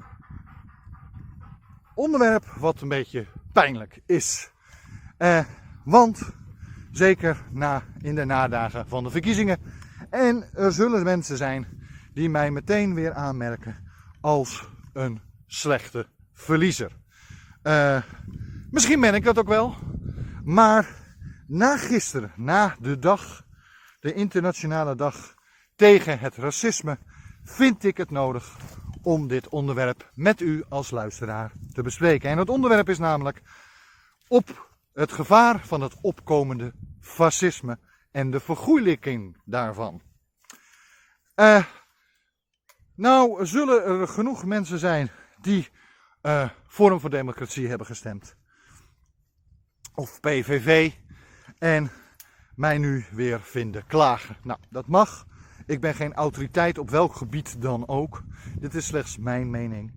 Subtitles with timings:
[1.96, 4.52] onderwerp wat een beetje pijnlijk is.
[5.18, 5.46] Eh,
[5.84, 6.32] want
[6.92, 9.58] zeker na, in de nadagen van de verkiezingen.
[10.10, 11.68] En er zullen mensen zijn
[12.14, 13.76] die mij meteen weer aanmerken
[14.22, 16.92] als een slechte verliezer.
[17.64, 18.02] Uh,
[18.72, 19.76] misschien ben ik dat ook wel.
[20.44, 20.88] Maar
[21.48, 23.44] na gisteren, na de dag,
[24.00, 25.38] de internationale dag
[25.80, 26.98] tegen het racisme,
[27.44, 28.58] vind ik het nodig
[29.02, 32.30] om dit onderwerp met u als luisteraar te bespreken.
[32.30, 33.42] En het onderwerp is namelijk
[34.28, 37.80] op het gevaar van het opkomende fascisme
[38.12, 40.02] en de vergoeilijking daarvan.
[41.36, 41.66] Uh,
[42.96, 45.70] nou zullen er genoeg mensen zijn die
[46.22, 48.36] uh, Forum voor Democratie hebben gestemd.
[49.96, 50.92] Of PVV.
[51.58, 51.92] En
[52.56, 54.38] mij nu weer vinden klagen.
[54.44, 55.28] Nou, dat mag.
[55.70, 58.24] Ik ben geen autoriteit op welk gebied dan ook.
[58.60, 59.92] Dit is slechts mijn mening.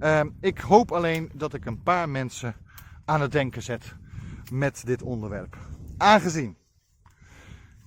[0.00, 2.54] Uh, ik hoop alleen dat ik een paar mensen
[3.04, 3.94] aan het denken zet
[4.50, 5.56] met dit onderwerp.
[5.96, 6.56] Aangezien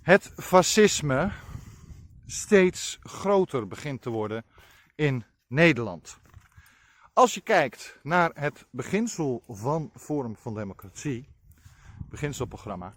[0.01, 1.31] het fascisme
[2.25, 4.44] steeds groter begint te worden
[4.96, 6.19] in Nederland.
[7.13, 11.28] Als je kijkt naar het beginsel van Forum van Democratie,
[12.09, 12.94] beginselprogramma,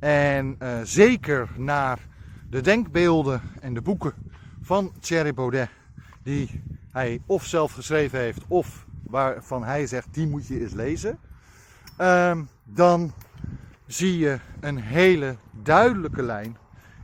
[0.00, 2.12] en uh, zeker naar
[2.54, 4.14] de denkbeelden en de boeken
[4.60, 5.68] van Thierry Baudet,
[6.22, 11.18] die hij of zelf geschreven heeft of waarvan hij zegt die moet je eens lezen,
[12.00, 13.12] uh, dan
[13.86, 16.56] zie je een hele duidelijke lijn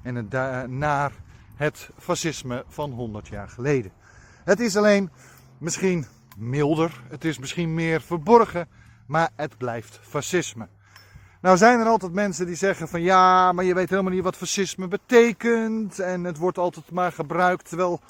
[0.02, 0.30] en het
[0.68, 1.12] naar
[1.54, 3.92] het fascisme van 100 jaar geleden.
[4.44, 5.10] Het is alleen
[5.58, 6.06] misschien
[6.38, 8.68] milder, het is misschien meer verborgen,
[9.06, 10.68] maar het blijft fascisme.
[11.40, 14.36] Nou zijn er altijd mensen die zeggen van ja, maar je weet helemaal niet wat
[14.36, 15.98] fascisme betekent.
[15.98, 18.00] En het wordt altijd maar gebruikt, terwijl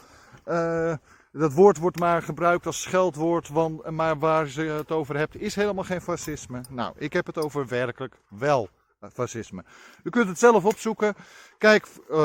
[0.47, 0.95] uh,
[1.33, 3.49] dat woord wordt maar gebruikt als scheldwoord.
[3.49, 6.61] Want, maar waar ze het over hebt is helemaal geen fascisme.
[6.69, 8.69] Nou, ik heb het over werkelijk wel
[9.13, 9.65] fascisme.
[10.03, 11.15] U kunt het zelf opzoeken.
[11.59, 12.17] Kijk, uh,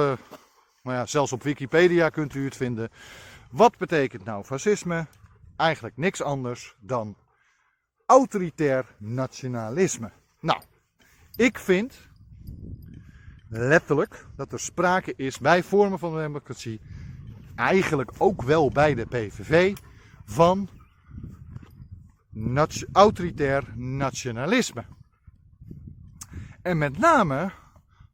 [0.84, 2.90] nou ja, zelfs op Wikipedia kunt u het vinden.
[3.52, 5.08] Wat betekent nou fascisme?
[5.58, 7.16] Eigenlijk niks anders dan
[8.06, 10.12] autoritair nationalisme.
[10.40, 10.62] Nou,
[11.36, 12.08] ik vind
[13.50, 16.82] letterlijk dat er sprake is bij vormen van de democratie,
[17.56, 19.76] eigenlijk ook wel bij de PVV,
[20.26, 20.70] van
[22.92, 24.86] autoritair nationalisme.
[26.62, 27.52] En met name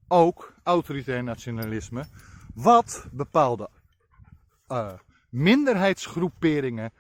[0.07, 2.06] ook autoritair nationalisme,
[2.54, 3.69] wat bepaalde
[4.68, 4.94] uh,
[5.30, 6.94] minderheidsgroeperingen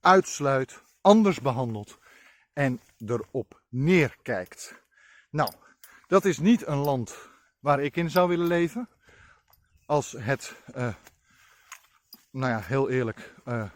[0.00, 1.98] uitsluit, anders behandelt
[2.52, 4.82] en erop neerkijkt.
[5.30, 5.52] Nou,
[6.06, 7.16] dat is niet een land
[7.60, 8.88] waar ik in zou willen leven.
[9.86, 10.94] Als het, uh,
[12.30, 13.70] nou ja, heel eerlijk, uh,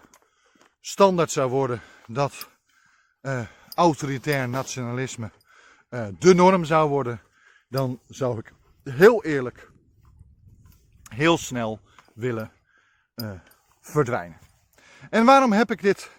[0.81, 2.51] standaard zou worden dat
[3.23, 5.31] uh, autoritair nationalisme
[6.19, 7.21] de norm zou worden,
[7.69, 8.53] dan zou ik
[8.85, 9.71] heel eerlijk
[11.09, 11.81] heel snel
[12.15, 12.53] willen
[13.81, 14.39] verdwijnen.
[15.11, 16.11] En waarom heb ik dit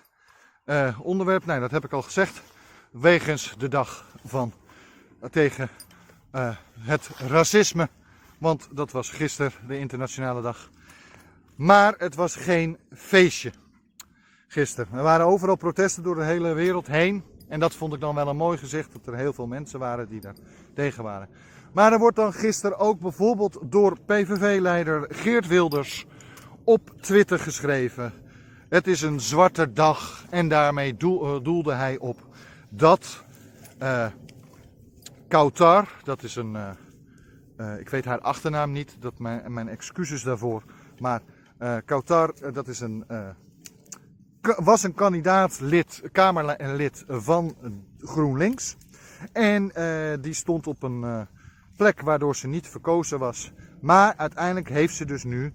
[0.97, 1.45] onderwerp?
[1.45, 2.41] Nou, dat heb ik al gezegd.
[2.91, 4.53] Wegens de dag van
[5.31, 5.69] tegen
[6.33, 7.89] uh, het racisme.
[8.37, 10.69] Want dat was gisteren de internationale dag.
[11.55, 13.51] Maar het was geen feestje.
[14.47, 14.97] Gisteren.
[14.97, 17.23] Er waren overal protesten door de hele wereld heen.
[17.47, 20.09] En dat vond ik dan wel een mooi gezicht, dat er heel veel mensen waren
[20.09, 20.35] die daar
[20.73, 21.29] tegen waren.
[21.73, 26.05] Maar er wordt dan gisteren ook bijvoorbeeld door PVV-leider Geert Wilders
[26.63, 28.13] op Twitter geschreven.
[28.69, 30.97] Het is een zwarte dag en daarmee
[31.41, 32.17] doelde hij op
[32.69, 33.23] dat
[33.81, 34.05] uh,
[35.31, 36.69] Kautar, dat is een, uh,
[37.57, 40.63] uh, ik weet haar achternaam niet, dat mijn, mijn excuses daarvoor,
[40.99, 41.21] maar
[41.85, 43.05] Kautar, dat is een,
[44.41, 47.55] was een kandidaat lid, Kamerlid van
[47.99, 48.77] GroenLinks.
[49.31, 49.71] En
[50.21, 51.27] die stond op een
[51.77, 53.51] plek waardoor ze niet verkozen was.
[53.81, 55.53] Maar uiteindelijk heeft ze dus nu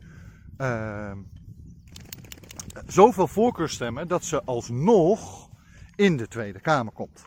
[2.87, 5.49] zoveel voorkeurstemmen dat ze alsnog
[5.95, 7.25] in de Tweede Kamer komt.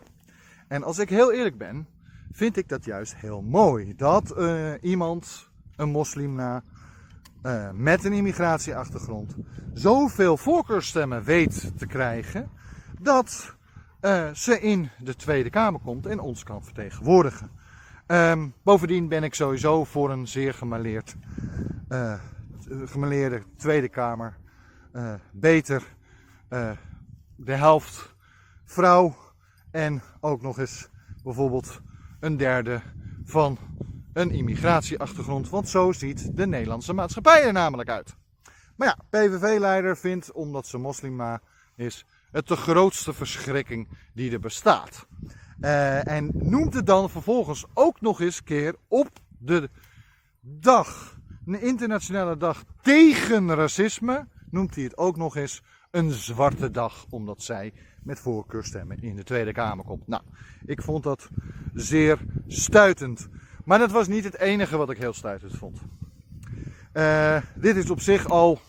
[0.68, 1.88] En als ik heel eerlijk ben,
[2.32, 3.96] vind ik dat juist heel mooi.
[3.96, 6.64] Dat uh, iemand, een moslim na,
[7.44, 9.36] uh, met een immigratieachtergrond,
[9.74, 12.50] zoveel voorkeurstemmen weet te krijgen,
[13.02, 13.56] dat
[14.02, 17.52] uh, ze in de Tweede Kamer komt en ons kan vertegenwoordigen.
[18.08, 21.16] Um, bovendien ben ik sowieso voor een zeer gemaleerd,
[22.86, 24.38] gemaleerde Tweede Kamer.
[25.32, 25.84] beter
[27.36, 28.16] de helft
[28.66, 29.16] vrouw
[29.72, 30.90] en ook nog eens
[31.24, 31.82] bijvoorbeeld
[32.20, 32.82] een derde
[33.24, 33.58] van
[34.14, 35.50] een immigratieachtergrond.
[35.50, 38.16] Want zo ziet de Nederlandse maatschappij er namelijk uit.
[38.76, 41.42] Maar ja, PVV-leider vindt, omdat ze moslima
[41.76, 45.08] is, het de grootste verschrikking die er bestaat.
[45.62, 49.70] Uh, en noemt het dan vervolgens ook nog eens keer op de
[50.42, 57.06] dag, een internationale dag tegen racisme, noemt hij het ook nog eens een zwarte dag,
[57.10, 60.08] omdat zij met voorkeurstemmen in de Tweede Kamer komt.
[60.08, 60.24] Nou,
[60.66, 61.30] ik vond dat
[61.74, 63.30] zeer stuitend.
[63.66, 65.82] Maar dat was niet het enige wat ik heel stuitend vond.
[66.94, 68.60] Uh, dit is op zich al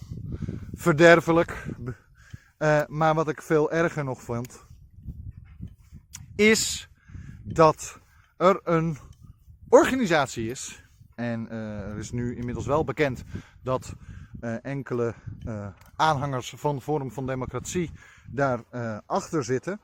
[0.74, 1.66] verderfelijk.
[2.58, 4.66] Uh, maar wat ik veel erger nog vond,
[6.36, 6.90] is
[7.42, 8.00] dat
[8.36, 8.98] er een
[9.68, 10.84] organisatie is.
[11.14, 13.24] En uh, er is nu inmiddels wel bekend
[13.62, 13.94] dat
[14.62, 15.14] enkele
[15.96, 17.90] aanhangers van Forum van Democratie
[18.30, 19.80] daarachter uh, achter zitten.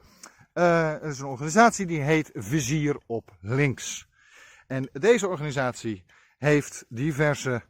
[0.53, 4.09] Er is een organisatie die heet Vizier op Links.
[4.67, 6.05] En deze organisatie
[6.39, 7.63] heeft diverse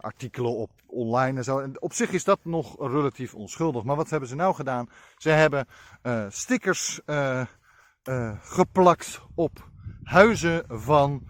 [0.00, 1.70] artikelen op online en zo.
[1.78, 3.82] Op zich is dat nog relatief onschuldig.
[3.82, 4.88] Maar wat hebben ze nou gedaan?
[5.16, 5.66] Ze hebben
[6.28, 7.00] stickers
[8.40, 9.68] geplakt op
[10.02, 11.26] huizen van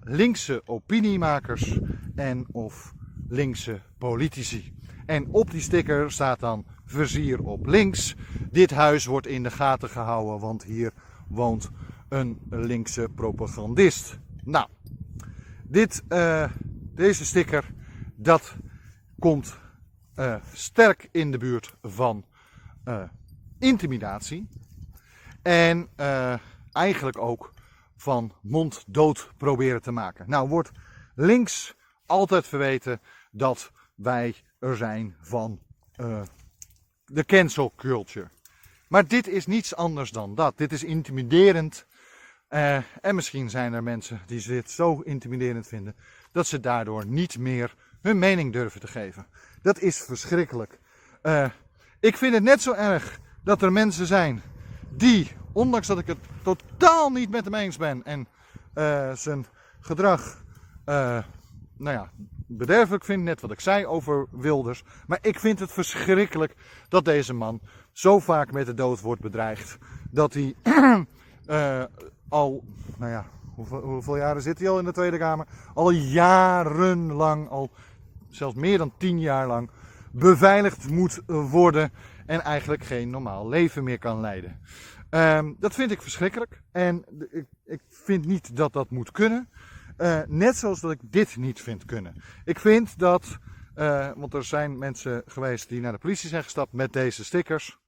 [0.00, 1.78] linkse opiniemakers
[2.14, 2.92] en of
[3.30, 4.74] linkse politici.
[5.06, 8.14] En op die sticker staat dan vizier op links.
[8.50, 10.92] Dit huis wordt in de gaten gehouden, want hier
[11.28, 11.70] woont
[12.08, 14.18] een linkse propagandist.
[14.44, 14.68] Nou,
[15.62, 16.50] dit, uh,
[16.94, 17.64] deze sticker,
[18.16, 18.56] dat
[19.18, 19.58] komt
[20.16, 22.24] uh, sterk in de buurt van
[22.84, 23.02] uh,
[23.58, 24.48] intimidatie.
[25.42, 25.88] En
[26.72, 27.52] eigenlijk ook
[27.96, 30.30] van monddood proberen te maken.
[30.30, 30.70] Nou wordt
[31.14, 31.74] links
[32.06, 33.00] altijd verweten
[33.30, 35.60] dat wij er zijn van
[37.04, 38.28] de cancel culture.
[38.88, 40.58] Maar dit is niets anders dan dat.
[40.58, 41.86] Dit is intimiderend.
[42.50, 45.96] Uh, en misschien zijn er mensen die dit zo intimiderend vinden
[46.32, 49.26] dat ze daardoor niet meer hun mening durven te geven.
[49.62, 50.78] Dat is verschrikkelijk.
[51.22, 51.50] Uh,
[52.00, 54.42] ik vind het net zo erg dat er mensen zijn
[54.88, 58.28] die, ondanks dat ik het totaal niet met hem eens ben en
[59.16, 59.46] zijn
[59.80, 60.44] gedrag,
[60.84, 61.24] nou
[61.76, 62.10] ja,
[62.50, 64.82] bederfelijk vind, net wat ik zei over Wilders.
[65.06, 66.54] Maar ik vind het verschrikkelijk
[66.88, 67.60] dat deze man
[67.92, 69.78] zo vaak met de dood wordt bedreigd.
[70.10, 70.54] Dat hij
[71.46, 71.84] uh,
[72.28, 72.64] al,
[72.96, 75.46] nou ja, hoeveel, hoeveel, jaren zit hij al in de Tweede Kamer?
[75.74, 77.70] Al jarenlang, al
[78.28, 79.70] zelfs meer dan tien jaar lang,
[80.10, 81.92] beveiligd moet worden.
[82.26, 84.60] En eigenlijk geen normaal leven meer kan leiden.
[85.10, 86.62] Um, dat vind ik verschrikkelijk.
[86.72, 89.48] En ik, ik vind niet dat dat moet kunnen.
[90.00, 92.22] Uh, net zoals dat ik dit niet vind kunnen.
[92.44, 93.38] Ik vind dat,
[93.76, 97.78] uh, want er zijn mensen geweest die naar de politie zijn gestapt met deze stickers.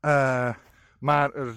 [0.00, 0.54] Uh,
[0.98, 1.54] maar er,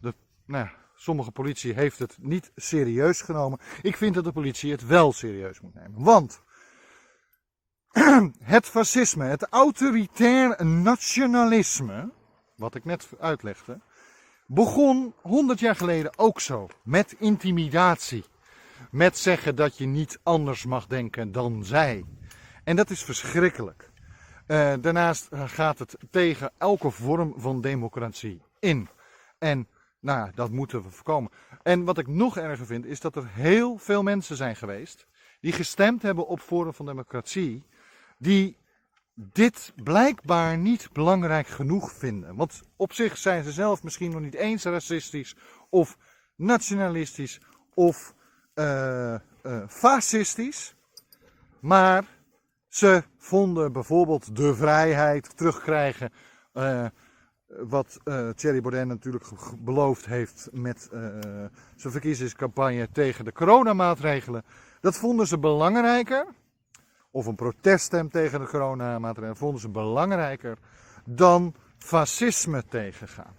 [0.00, 0.14] de,
[0.46, 3.58] nou, sommige politie heeft het niet serieus genomen.
[3.82, 6.02] Ik vind dat de politie het wel serieus moet nemen.
[6.02, 6.42] Want
[8.54, 12.12] het fascisme, het autoritair nationalisme,
[12.56, 13.80] wat ik net uitlegde,
[14.46, 16.68] begon 100 jaar geleden ook zo.
[16.82, 18.24] Met intimidatie.
[18.90, 22.04] Met zeggen dat je niet anders mag denken dan zij.
[22.64, 23.90] En dat is verschrikkelijk.
[24.46, 28.88] Uh, daarnaast gaat het tegen elke vorm van democratie in.
[29.38, 29.68] En
[30.00, 31.30] nou dat moeten we voorkomen.
[31.62, 35.06] En wat ik nog erger vind, is dat er heel veel mensen zijn geweest
[35.44, 37.62] die gestemd hebben op Forum van Democratie,
[38.18, 38.56] die
[39.14, 42.36] dit blijkbaar niet belangrijk genoeg vinden.
[42.36, 45.36] Want op zich zijn ze zelf misschien nog niet eens racistisch
[45.70, 45.98] of
[46.36, 47.40] nationalistisch
[47.74, 48.14] of
[48.54, 49.14] uh,
[49.68, 50.74] fascistisch.
[51.60, 52.04] Maar
[52.68, 56.12] ze vonden bijvoorbeeld de vrijheid terugkrijgen.
[56.54, 56.86] Uh,
[57.46, 58.00] wat
[58.34, 59.24] Thierry Baudet natuurlijk
[59.58, 60.88] beloofd heeft met
[61.76, 64.44] zijn verkiezingscampagne tegen de coronamaatregelen.
[64.80, 66.26] Dat vonden ze belangrijker,
[67.14, 70.58] of een proteststem tegen de coronamaatregelen, vonden ze belangrijker
[71.04, 73.34] dan fascisme tegengaan.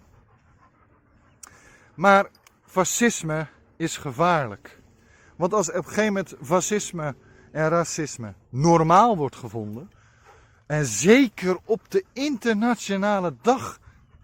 [1.94, 2.28] Maar
[2.62, 4.80] fascisme is gevaarlijk.
[5.36, 7.14] Want als op een gegeven moment fascisme
[7.52, 9.90] en racisme normaal wordt gevonden,
[10.66, 13.78] en zeker op de internationale dag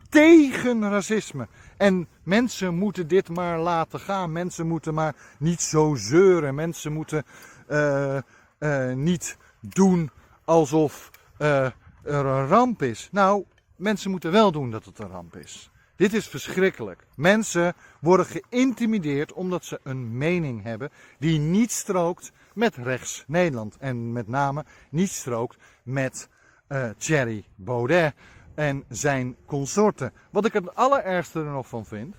[0.08, 1.48] tegen racisme.
[1.76, 4.32] En mensen moeten dit maar laten gaan.
[4.32, 6.54] Mensen moeten maar niet zo zeuren.
[6.54, 7.24] Mensen moeten
[7.70, 8.18] uh,
[8.58, 10.10] uh, niet doen
[10.44, 11.64] alsof uh,
[12.02, 13.08] er een ramp is.
[13.12, 13.44] Nou,
[13.76, 15.70] mensen moeten wel doen dat het een ramp is.
[15.96, 17.06] Dit is verschrikkelijk.
[17.16, 23.76] Mensen worden geïntimideerd omdat ze een mening hebben die niet strookt met rechts Nederland.
[23.76, 26.28] En met name niet strookt met
[26.68, 28.14] uh, Thierry Baudet
[28.54, 30.12] en zijn consorten.
[30.30, 32.16] Wat ik het allerergste er nog van vind,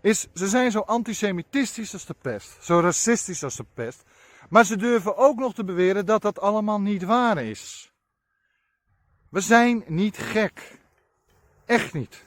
[0.00, 4.04] is ze zijn zo antisemitistisch als de pest, zo racistisch als de pest,
[4.48, 7.92] maar ze durven ook nog te beweren dat dat allemaal niet waar is.
[9.30, 10.78] We zijn niet gek.
[11.64, 12.26] Echt niet.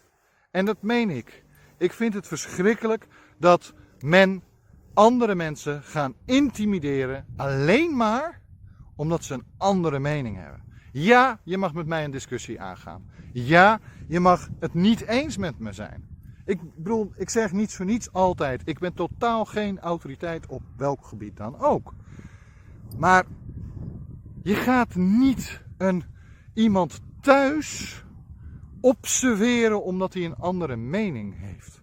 [0.51, 1.43] En dat meen ik.
[1.77, 3.07] Ik vind het verschrikkelijk
[3.37, 4.43] dat men
[4.93, 8.41] andere mensen gaan intimideren alleen maar
[8.95, 10.63] omdat ze een andere mening hebben.
[10.91, 13.09] Ja, je mag met mij een discussie aangaan.
[13.33, 16.07] Ja, je mag het niet eens met me zijn.
[16.45, 18.61] Ik bedoel, ik zeg niets voor niets altijd.
[18.65, 21.93] Ik ben totaal geen autoriteit op welk gebied dan ook.
[22.97, 23.25] Maar
[24.43, 26.03] je gaat niet een,
[26.53, 28.03] iemand thuis
[28.81, 31.81] observeren omdat hij een andere mening heeft.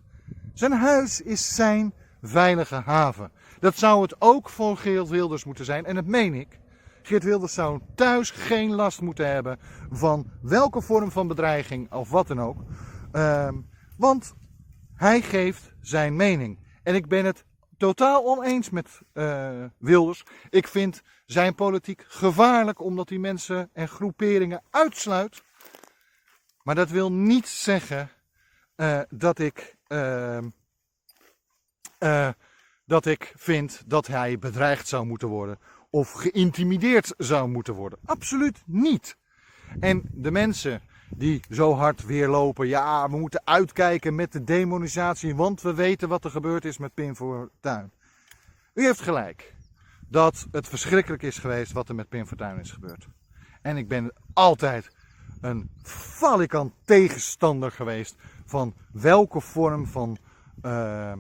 [0.55, 3.31] Zijn huis is zijn veilige haven.
[3.61, 6.61] Dat zou het ook voor Geert Wilders moeten zijn en dat meen ik.
[7.03, 9.59] Geert Wilders zou thuis geen last moeten hebben
[9.91, 12.57] van welke vorm van bedreiging of wat dan ook.
[13.13, 13.49] Uh,
[13.97, 14.35] want
[14.95, 16.59] hij geeft zijn mening.
[16.83, 17.45] En ik ben het
[17.77, 20.25] totaal oneens met uh, Wilders.
[20.51, 25.43] Ik vind zijn politiek gevaarlijk omdat hij mensen en groeperingen uitsluit.
[26.63, 28.11] Maar dat wil niet zeggen
[28.77, 29.77] uh, dat ik.
[29.89, 30.39] Uh,
[32.85, 35.59] dat ik vind dat hij bedreigd zou moeten worden
[35.91, 37.99] of geïntimideerd zou moeten worden.
[38.05, 39.17] Absoluut niet.
[39.81, 45.37] En de mensen die zo hard weer lopen, ja, we moeten uitkijken met de demonisatie,
[45.37, 47.93] want we weten wat er gebeurd is met Pim Fortuyn.
[48.75, 49.55] U heeft gelijk
[50.09, 53.09] dat het verschrikkelijk is geweest wat er met Pim Fortuyn is gebeurd.
[53.63, 54.89] En ik ben altijd
[55.41, 60.19] een falikant tegenstander geweest van welke vorm van,
[60.63, 61.13] uh,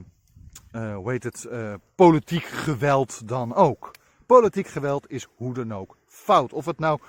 [0.72, 3.90] uh, hoe heet het, uh, politiek geweld dan ook.
[4.26, 6.52] Politiek geweld is hoe dan ook fout.
[6.52, 7.00] Of het nou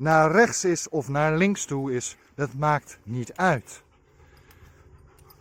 [0.00, 3.82] naar rechts is of naar links toe is, dat maakt niet uit.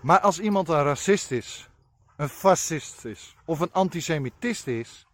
[0.01, 1.69] Maar als iemand een racist is,
[2.17, 5.07] een fascist is of een antisemitist is,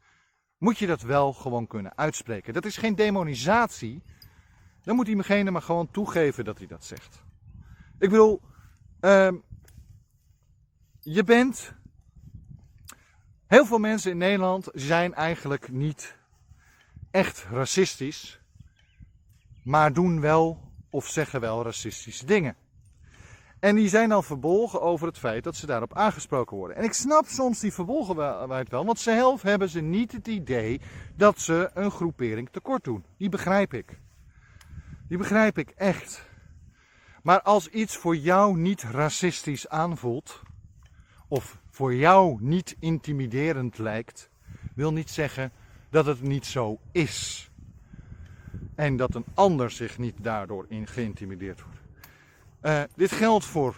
[0.58, 2.54] moet je dat wel gewoon kunnen uitspreken.
[2.54, 4.04] Dat is geen demonisatie.
[4.84, 7.24] Dan moet diegene maar gewoon toegeven dat hij dat zegt.
[8.00, 8.42] Ik bedoel,
[9.02, 9.32] uh,
[11.00, 11.76] je bent
[13.48, 16.16] Heel veel mensen in Nederland zijn eigenlijk niet
[17.12, 18.40] echt racistisch,
[19.66, 22.56] maar doen wel of zeggen wel racistische dingen.
[23.60, 26.78] En die zijn dan verbolgen over het feit dat ze daarop aangesproken worden.
[26.78, 30.82] En ik snap soms die verbolgenheid wel, want zelf hebben ze niet het idee
[31.16, 33.06] dat ze een groepering tekort doen.
[33.18, 34.00] Die begrijp ik.
[35.08, 36.26] Die begrijp ik echt.
[37.24, 40.42] Maar als iets voor jou niet racistisch aanvoelt,
[41.28, 44.30] of voor jou niet intimiderend lijkt,
[44.76, 45.52] wil niet zeggen
[45.90, 47.50] dat het niet zo is.
[48.76, 51.80] En dat een ander zich niet daardoor in geïntimideerd wordt.
[52.62, 53.76] Uh, dit geldt voor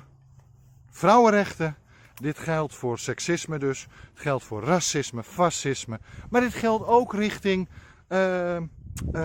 [0.89, 1.77] vrouwenrechten,
[2.13, 5.99] dit geldt voor seksisme dus, het geldt voor racisme, fascisme,
[6.29, 7.69] maar dit geldt ook richting
[8.09, 8.65] uh, uh,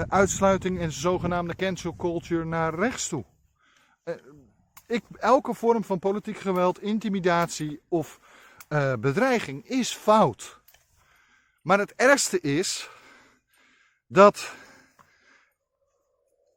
[0.09, 3.25] uitsluiting en zogenaamde cancel culture naar rechts toe.
[4.87, 8.21] Ik, elke vorm van politiek geweld, intimidatie of
[8.99, 10.61] bedreiging is fout.
[11.63, 12.91] Maar het ergste is
[14.07, 14.55] dat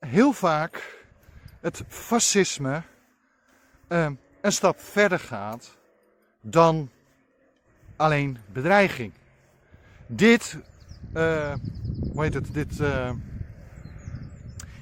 [0.06, 1.04] heel vaak
[1.62, 2.82] het fascisme
[3.90, 4.10] uh,
[4.42, 5.78] een stap verder gaat
[6.42, 6.90] dan
[7.96, 9.14] alleen bedreiging.
[10.08, 10.58] Dit,
[11.14, 11.54] uh,
[12.12, 12.78] hoe heet het, dit,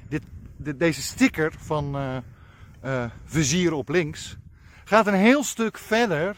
[0.08, 0.24] dit,
[0.58, 1.96] de, deze sticker van
[2.84, 4.38] uh, vizier op links
[4.84, 6.38] gaat een heel stuk verder.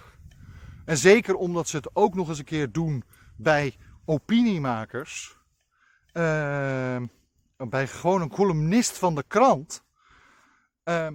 [0.85, 3.03] En zeker omdat ze het ook nog eens een keer doen
[3.35, 3.75] bij
[4.05, 5.37] opiniemakers.
[6.13, 6.54] Uh,
[7.69, 9.83] bij gewoon een columnist van de krant.
[10.83, 11.13] Ehm,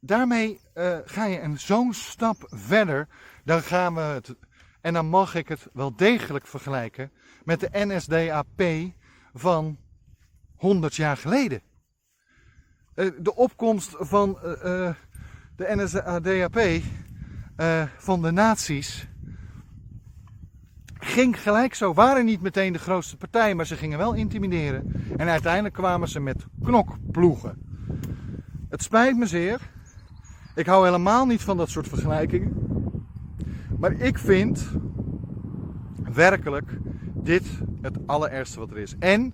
[0.00, 0.60] daarmee
[1.04, 3.08] ga je een zo'n stap verder.
[3.44, 4.34] Dan gaan we het.
[4.80, 7.12] En dan mag ik het wel degelijk vergelijken
[7.44, 8.92] met de NSDAP
[9.32, 9.78] van
[10.56, 11.62] 100 jaar geleden.
[12.94, 14.94] Eh, de opkomst van eh, eh,
[15.56, 16.82] de NSDAP,
[17.96, 19.06] van de nazi's,
[21.00, 21.94] ging gelijk zo.
[21.94, 25.04] Waren niet meteen de grootste partij, maar ze gingen wel intimideren.
[25.16, 27.58] En uiteindelijk kwamen ze met knokploegen.
[28.68, 29.60] Het spijt me zeer.
[30.54, 32.68] Ik hou helemaal niet van dat soort vergelijkingen.
[33.78, 34.70] Maar ik vind
[36.12, 36.78] werkelijk
[37.14, 37.44] dit
[37.80, 38.96] het allerergste wat er is.
[38.98, 39.32] En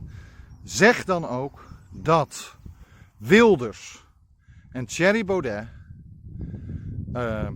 [0.62, 2.56] zeg dan ook dat
[3.16, 4.06] Wilders
[4.70, 5.68] en Thierry Baudet
[7.12, 7.48] uh,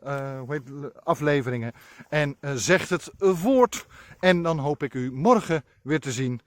[1.04, 1.72] afleveringen
[2.10, 3.86] en zegt het voort.
[4.20, 6.42] En dan hoop ik u morgen weer te zien.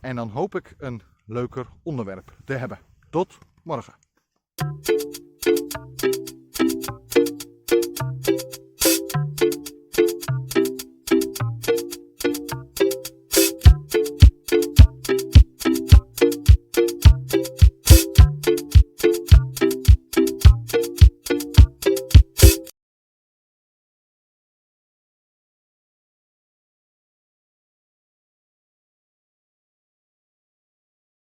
[0.00, 2.78] en dan hoop ik een leuker onderwerp te hebben.
[3.10, 4.03] Tot morgen.
[4.58, 4.93] Thank you